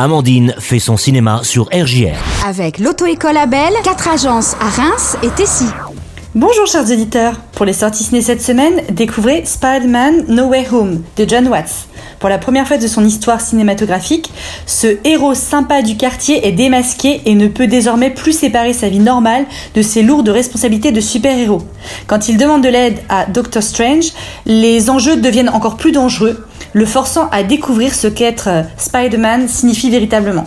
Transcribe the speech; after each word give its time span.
Amandine 0.00 0.54
fait 0.60 0.78
son 0.78 0.96
cinéma 0.96 1.40
sur 1.42 1.64
RJR. 1.72 2.14
Avec 2.46 2.78
l'auto-école 2.78 3.36
Abel, 3.36 3.72
quatre 3.82 4.06
agences 4.06 4.54
à 4.60 4.68
Reims 4.68 5.16
et 5.24 5.28
Tessy. 5.30 5.64
Bonjour 6.36 6.68
chers 6.68 6.88
auditeurs, 6.88 7.40
pour 7.52 7.66
les 7.66 7.72
sorties 7.72 8.04
ciné 8.04 8.22
cette 8.22 8.40
semaine, 8.40 8.82
découvrez 8.90 9.44
Spider-Man 9.44 10.26
No 10.28 10.44
Way 10.44 10.68
Home 10.70 11.02
de 11.16 11.28
John 11.28 11.48
Watts. 11.48 11.88
Pour 12.20 12.28
la 12.28 12.38
première 12.38 12.68
fois 12.68 12.78
de 12.78 12.86
son 12.86 13.04
histoire 13.04 13.40
cinématographique, 13.40 14.30
ce 14.66 14.98
héros 15.04 15.34
sympa 15.34 15.82
du 15.82 15.96
quartier 15.96 16.46
est 16.46 16.52
démasqué 16.52 17.22
et 17.24 17.34
ne 17.34 17.48
peut 17.48 17.66
désormais 17.66 18.10
plus 18.10 18.38
séparer 18.38 18.74
sa 18.74 18.88
vie 18.88 19.00
normale 19.00 19.46
de 19.74 19.82
ses 19.82 20.02
lourdes 20.02 20.28
responsabilités 20.28 20.92
de 20.92 21.00
super-héros. 21.00 21.62
Quand 22.06 22.28
il 22.28 22.36
demande 22.36 22.62
de 22.62 22.68
l'aide 22.68 23.00
à 23.08 23.26
Doctor 23.26 23.64
Strange, 23.64 24.12
les 24.46 24.90
enjeux 24.90 25.16
deviennent 25.16 25.48
encore 25.48 25.76
plus 25.76 25.90
dangereux, 25.90 26.46
le 26.72 26.86
forçant 26.86 27.28
à 27.30 27.42
découvrir 27.42 27.94
ce 27.94 28.06
qu'être 28.06 28.48
Spider-Man 28.76 29.48
signifie 29.48 29.90
véritablement. 29.90 30.44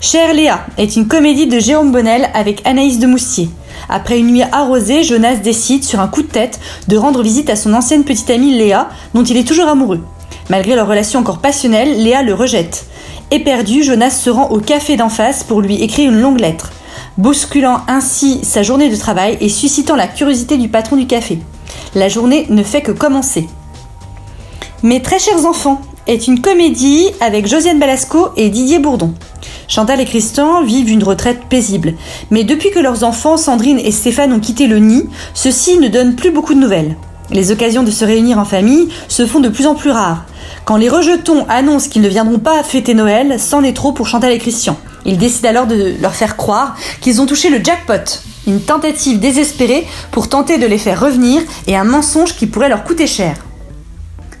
Cher 0.00 0.34
Léa 0.34 0.66
est 0.76 0.96
une 0.96 1.08
comédie 1.08 1.46
de 1.46 1.58
Jérôme 1.58 1.90
Bonnel 1.90 2.28
avec 2.34 2.60
Anaïs 2.66 2.98
de 2.98 3.06
Moustier. 3.06 3.48
Après 3.88 4.18
une 4.18 4.32
nuit 4.32 4.42
arrosée, 4.52 5.02
Jonas 5.02 5.36
décide, 5.36 5.82
sur 5.82 6.00
un 6.00 6.08
coup 6.08 6.22
de 6.22 6.28
tête, 6.28 6.60
de 6.88 6.96
rendre 6.96 7.22
visite 7.22 7.48
à 7.48 7.56
son 7.56 7.72
ancienne 7.72 8.04
petite 8.04 8.30
amie 8.30 8.56
Léa, 8.56 8.88
dont 9.14 9.24
il 9.24 9.36
est 9.36 9.48
toujours 9.48 9.68
amoureux. 9.68 10.00
Malgré 10.50 10.74
leur 10.74 10.88
relation 10.88 11.20
encore 11.20 11.38
passionnelle, 11.38 12.02
Léa 12.02 12.22
le 12.22 12.34
rejette. 12.34 12.86
Éperdu, 13.30 13.82
Jonas 13.82 14.10
se 14.10 14.30
rend 14.30 14.50
au 14.50 14.60
café 14.60 14.96
d'en 14.96 15.08
face 15.08 15.42
pour 15.42 15.62
lui 15.62 15.82
écrire 15.82 16.10
une 16.10 16.20
longue 16.20 16.40
lettre, 16.40 16.72
bousculant 17.16 17.80
ainsi 17.88 18.40
sa 18.44 18.62
journée 18.62 18.90
de 18.90 18.96
travail 18.96 19.38
et 19.40 19.48
suscitant 19.48 19.96
la 19.96 20.06
curiosité 20.06 20.58
du 20.58 20.68
patron 20.68 20.96
du 20.96 21.06
café. 21.06 21.38
La 21.94 22.08
journée 22.08 22.46
ne 22.50 22.62
fait 22.62 22.82
que 22.82 22.92
commencer. 22.92 23.48
Mes 24.84 25.00
très 25.00 25.18
chers 25.18 25.46
enfants 25.46 25.80
est 26.06 26.28
une 26.28 26.42
comédie 26.42 27.06
avec 27.22 27.46
Josiane 27.46 27.78
Balasco 27.78 28.28
et 28.36 28.50
Didier 28.50 28.78
Bourdon. 28.78 29.14
Chantal 29.66 29.98
et 29.98 30.04
Christian 30.04 30.62
vivent 30.62 30.90
une 30.90 31.02
retraite 31.02 31.40
paisible, 31.48 31.94
mais 32.30 32.44
depuis 32.44 32.70
que 32.70 32.80
leurs 32.80 33.02
enfants, 33.02 33.38
Sandrine 33.38 33.78
et 33.78 33.90
Stéphane, 33.90 34.34
ont 34.34 34.40
quitté 34.40 34.66
le 34.66 34.80
nid, 34.80 35.08
ceux-ci 35.32 35.78
ne 35.78 35.88
donnent 35.88 36.16
plus 36.16 36.32
beaucoup 36.32 36.52
de 36.52 36.58
nouvelles. 36.60 36.96
Les 37.30 37.50
occasions 37.50 37.82
de 37.82 37.90
se 37.90 38.04
réunir 38.04 38.38
en 38.38 38.44
famille 38.44 38.90
se 39.08 39.24
font 39.24 39.40
de 39.40 39.48
plus 39.48 39.66
en 39.66 39.74
plus 39.74 39.90
rares. 39.90 40.26
Quand 40.66 40.76
les 40.76 40.90
rejetons 40.90 41.46
annoncent 41.48 41.88
qu'ils 41.88 42.02
ne 42.02 42.08
viendront 42.10 42.38
pas 42.38 42.62
fêter 42.62 42.92
Noël, 42.92 43.40
c'en 43.40 43.64
est 43.64 43.72
trop 43.72 43.92
pour 43.92 44.06
Chantal 44.06 44.32
et 44.32 44.38
Christian. 44.38 44.76
Ils 45.06 45.16
décident 45.16 45.48
alors 45.48 45.66
de 45.66 45.94
leur 46.02 46.14
faire 46.14 46.36
croire 46.36 46.76
qu'ils 47.00 47.22
ont 47.22 47.26
touché 47.26 47.48
le 47.48 47.64
jackpot. 47.64 48.20
Une 48.46 48.60
tentative 48.60 49.18
désespérée 49.18 49.86
pour 50.10 50.28
tenter 50.28 50.58
de 50.58 50.66
les 50.66 50.76
faire 50.76 51.00
revenir 51.00 51.40
et 51.66 51.74
un 51.74 51.84
mensonge 51.84 52.36
qui 52.36 52.46
pourrait 52.46 52.68
leur 52.68 52.84
coûter 52.84 53.06
cher. 53.06 53.34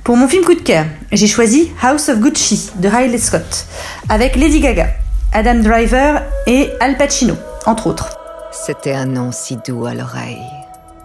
Pour 0.04 0.18
mon 0.18 0.28
film 0.28 0.44
coup 0.44 0.52
de 0.52 0.60
cœur, 0.60 0.84
j'ai 1.12 1.26
choisi 1.26 1.72
House 1.80 2.10
of 2.10 2.18
Gucci 2.18 2.72
de 2.76 2.88
Riley 2.88 3.16
Scott, 3.16 3.64
avec 4.10 4.36
Lady 4.36 4.60
Gaga, 4.60 4.88
Adam 5.32 5.60
Driver 5.60 6.22
et 6.46 6.70
Al 6.78 6.98
Pacino, 6.98 7.34
entre 7.64 7.86
autres. 7.86 8.14
C'était 8.52 8.92
un 8.92 9.06
nom 9.06 9.32
si 9.32 9.56
doux 9.66 9.86
à 9.86 9.94
l'oreille, 9.94 10.42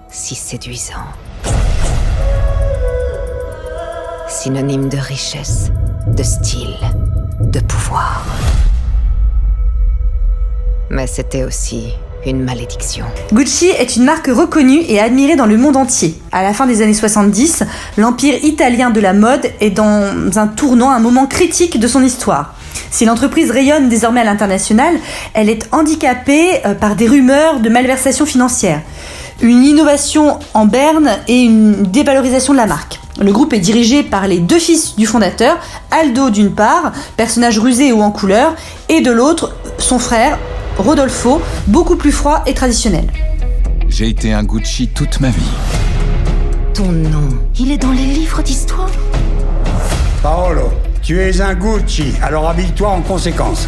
si 0.09 0.35
séduisant. 0.35 1.07
Synonyme 4.27 4.89
de 4.89 4.97
richesse, 4.97 5.71
de 6.05 6.21
style, 6.21 6.75
de 7.39 7.61
pouvoir. 7.61 8.25
Mais 10.89 11.07
c'était 11.07 11.45
aussi 11.45 11.93
une 12.25 12.43
malédiction. 12.43 13.05
Gucci 13.33 13.67
est 13.67 13.95
une 13.95 14.03
marque 14.03 14.27
reconnue 14.27 14.81
et 14.87 14.99
admirée 14.99 15.35
dans 15.35 15.45
le 15.45 15.57
monde 15.57 15.77
entier. 15.77 16.15
À 16.31 16.43
la 16.43 16.53
fin 16.53 16.65
des 16.67 16.81
années 16.81 16.93
70, 16.93 17.63
l'empire 17.97 18.35
italien 18.43 18.89
de 18.89 18.99
la 18.99 19.13
mode 19.13 19.47
est 19.61 19.69
dans 19.69 20.03
un 20.35 20.47
tournant, 20.47 20.91
un 20.91 20.99
moment 20.99 21.27
critique 21.27 21.79
de 21.79 21.87
son 21.87 22.03
histoire. 22.03 22.55
Si 22.91 23.05
l'entreprise 23.05 23.51
rayonne 23.51 23.89
désormais 23.89 24.21
à 24.21 24.23
l'international, 24.23 24.95
elle 25.33 25.49
est 25.49 25.67
handicapée 25.71 26.61
euh, 26.65 26.73
par 26.73 26.95
des 26.95 27.07
rumeurs 27.07 27.59
de 27.59 27.69
malversation 27.69 28.25
financière, 28.25 28.81
une 29.41 29.63
innovation 29.63 30.39
en 30.53 30.65
berne 30.65 31.11
et 31.27 31.43
une 31.43 31.83
dévalorisation 31.83 32.53
de 32.53 32.57
la 32.57 32.65
marque. 32.65 32.99
Le 33.21 33.31
groupe 33.31 33.53
est 33.53 33.59
dirigé 33.59 34.01
par 34.03 34.27
les 34.27 34.39
deux 34.39 34.59
fils 34.59 34.95
du 34.95 35.05
fondateur, 35.05 35.57
Aldo 35.91 36.29
d'une 36.29 36.51
part, 36.51 36.93
personnage 37.17 37.59
rusé 37.59 37.91
ou 37.91 38.01
en 38.01 38.11
couleur, 38.11 38.55
et 38.87 39.01
de 39.01 39.11
l'autre, 39.11 39.53
son 39.77 39.99
frère, 39.99 40.39
Rodolfo, 40.79 41.41
beaucoup 41.67 41.97
plus 41.97 42.13
froid 42.13 42.41
et 42.45 42.53
traditionnel. 42.53 43.05
J'ai 43.89 44.07
été 44.07 44.31
un 44.31 44.43
Gucci 44.43 44.87
toute 44.87 45.19
ma 45.19 45.29
vie. 45.29 45.51
Ton 46.73 46.91
nom, 46.91 47.27
il 47.59 47.71
est 47.71 47.77
dans 47.77 47.91
les 47.91 48.05
livres 48.05 48.41
d'histoire 48.41 48.89
Paolo, 50.23 50.69
tu 51.01 51.19
es 51.19 51.41
un 51.41 51.53
Gucci, 51.53 52.13
alors 52.21 52.47
habille-toi 52.47 52.87
en 52.87 53.01
conséquence. 53.01 53.67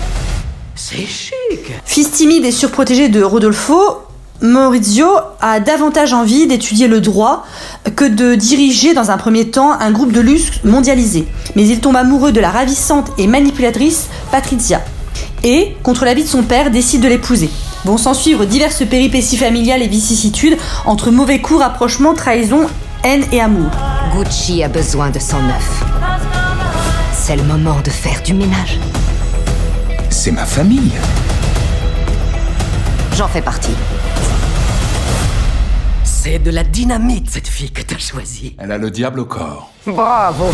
C'est 0.75 1.05
chic. 1.05 1.73
Fils 1.83 2.11
timide 2.11 2.45
et 2.45 2.51
surprotégé 2.51 3.09
de 3.09 3.21
Rodolfo, 3.21 4.03
Maurizio 4.41 5.07
a 5.41 5.59
davantage 5.59 6.13
envie 6.13 6.47
d'étudier 6.47 6.87
le 6.87 7.01
droit 7.01 7.45
que 7.95 8.05
de 8.05 8.35
diriger 8.35 8.93
dans 8.93 9.11
un 9.11 9.17
premier 9.17 9.51
temps 9.51 9.73
un 9.73 9.91
groupe 9.91 10.13
de 10.13 10.21
luxe 10.21 10.63
mondialisé. 10.63 11.27
Mais 11.57 11.67
il 11.67 11.81
tombe 11.81 11.97
amoureux 11.97 12.31
de 12.31 12.39
la 12.39 12.51
ravissante 12.51 13.11
et 13.17 13.27
manipulatrice 13.27 14.07
Patrizia 14.31 14.81
et, 15.43 15.75
contre 15.83 16.05
l'avis 16.05 16.23
de 16.23 16.29
son 16.29 16.43
père, 16.43 16.71
décide 16.71 17.01
de 17.01 17.07
l'épouser. 17.07 17.49
Vont 17.85 17.97
s'en 17.97 18.13
suivre 18.13 18.45
diverses 18.45 18.85
péripéties 18.85 19.37
familiales 19.37 19.81
et 19.81 19.87
vicissitudes 19.87 20.57
entre 20.85 21.11
mauvais 21.11 21.41
coups, 21.41 21.61
rapprochements, 21.61 22.13
trahison, 22.13 22.67
haine 23.03 23.25
et 23.31 23.41
amour. 23.41 23.71
Gucci 24.15 24.63
a 24.63 24.67
besoin 24.67 25.09
de 25.09 25.19
son 25.19 25.37
œuf. 25.37 25.83
C'est 27.13 27.35
le 27.35 27.43
moment 27.43 27.79
de 27.83 27.89
faire 27.89 28.21
du 28.23 28.33
ménage. 28.33 28.77
C'est 30.09 30.31
ma 30.31 30.45
famille. 30.45 30.91
J'en 33.15 33.27
fais 33.27 33.41
partie. 33.41 33.75
C'est 36.23 36.37
de 36.37 36.51
la 36.51 36.63
dynamite, 36.63 37.31
cette 37.31 37.47
fille 37.47 37.71
que 37.71 37.81
t'as 37.81 37.97
choisie. 37.97 38.55
Elle 38.59 38.71
a 38.71 38.77
le 38.77 38.91
diable 38.91 39.21
au 39.21 39.25
corps. 39.25 39.71
Bravo 39.87 40.45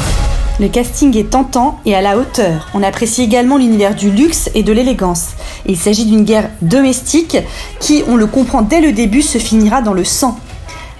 Le 0.61 0.69
casting 0.69 1.17
est 1.17 1.29
tentant 1.29 1.81
et 1.85 1.94
à 1.94 2.00
la 2.00 2.17
hauteur. 2.17 2.69
On 2.73 2.81
apprécie 2.81 3.23
également 3.23 3.57
l'univers 3.57 3.94
du 3.94 4.09
luxe 4.09 4.50
et 4.55 4.63
de 4.63 4.72
l'élégance. 4.72 5.31
Il 5.66 5.75
s'agit 5.75 6.05
d'une 6.05 6.23
guerre 6.23 6.50
domestique 6.61 7.35
qui, 7.81 8.01
on 8.07 8.16
le 8.16 8.28
comprend 8.28 8.61
dès 8.61 8.79
le 8.79 8.94
début, 8.94 9.22
se 9.22 9.39
finira 9.39 9.81
dans 9.81 9.91
le 9.91 10.05
sang. 10.05 10.39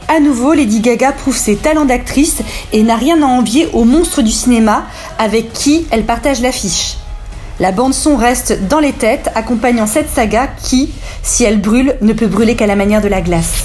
À 0.10 0.20
nouveau, 0.20 0.52
Lady 0.52 0.82
Gaga 0.82 1.14
prouve 1.14 1.38
ses 1.38 1.56
talents 1.56 1.86
d'actrice 1.86 2.42
et 2.74 2.84
n'a 2.84 2.98
rien 2.98 3.24
à 3.24 3.26
envier 3.26 3.70
aux 3.72 3.86
monstres 3.86 4.22
du 4.22 4.32
cinéma 4.32 4.84
avec 5.18 5.54
qui 5.54 5.88
elle 5.92 6.04
partage 6.04 6.42
l'affiche. 6.42 6.98
La 7.62 7.72
bande-son 7.72 8.18
reste 8.18 8.68
dans 8.68 8.82
les 8.82 8.92
têtes, 8.92 9.30
accompagnant 9.34 9.88
cette 9.88 10.10
saga 10.10 10.48
qui, 10.62 10.90
si 11.24 11.46
elle 11.46 11.62
brûle, 11.62 11.96
ne 12.02 12.12
peut 12.12 12.28
brûler 12.28 12.58
qu'à 12.58 12.68
la 12.68 12.76
manière 12.76 13.02
de 13.02 13.08
la 13.08 13.22
glace. 13.22 13.64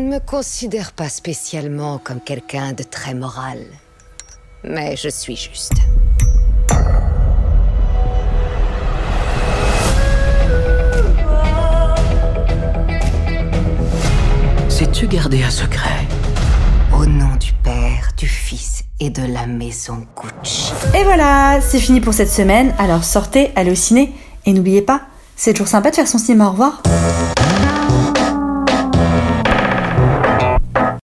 Ne 0.00 0.14
me 0.14 0.18
considère 0.18 0.92
pas 0.92 1.08
spécialement 1.08 1.98
comme 1.98 2.20
quelqu'un 2.20 2.72
de 2.72 2.82
très 2.82 3.14
moral. 3.14 3.58
Mais 4.64 4.96
je 4.96 5.08
suis 5.08 5.36
juste. 5.36 5.72
Sais-tu 14.68 15.06
garder 15.06 15.42
un 15.42 15.50
secret? 15.50 16.06
Au 16.94 17.04
nom 17.06 17.36
du 17.36 17.52
Père, 17.62 18.12
du 18.16 18.26
Fils 18.26 18.84
et 19.00 19.10
de 19.10 19.22
la 19.22 19.46
maison 19.46 20.06
Gucci. 20.16 20.72
Et 20.98 21.04
voilà, 21.04 21.60
c'est 21.60 21.78
fini 21.78 22.00
pour 22.00 22.14
cette 22.14 22.30
semaine. 22.30 22.74
Alors 22.78 23.04
sortez, 23.04 23.52
allez 23.56 23.72
au 23.72 23.76
ciné 23.76 24.14
et 24.46 24.52
n'oubliez 24.52 24.82
pas, 24.82 25.02
c'est 25.36 25.52
toujours 25.52 25.68
sympa 25.68 25.90
de 25.90 25.96
faire 25.96 26.08
son 26.08 26.18
cinéma. 26.18 26.48
Au 26.48 26.50
revoir. 26.52 26.82